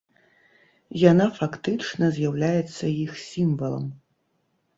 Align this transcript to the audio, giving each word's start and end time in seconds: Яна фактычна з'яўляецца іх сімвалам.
Яна 1.11 1.27
фактычна 1.39 2.09
з'яўляецца 2.15 2.83
іх 3.05 3.11
сімвалам. 3.29 3.87